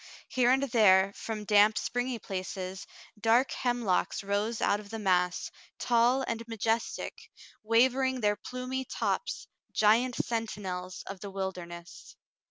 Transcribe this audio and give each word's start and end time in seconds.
Here 0.29 0.49
and 0.49 0.63
there, 0.63 1.13
from 1.15 1.45
damp, 1.45 1.75
spring^^ 1.75 2.19
places, 2.23 2.87
dark 3.19 3.51
hemlocks 3.51 4.23
rose 4.23 4.59
out 4.59 4.79
of 4.79 4.89
the 4.89 4.97
mass, 4.97 5.51
tall 5.77 6.23
and 6.27 6.41
majestic, 6.47 7.29
waving 7.61 8.21
their 8.21 8.35
plumy 8.35 8.83
tops, 8.83 9.45
giant 9.73 10.15
sentinels 10.15 11.03
of 11.05 11.19
the 11.19 11.29
wilderness. 11.29 12.15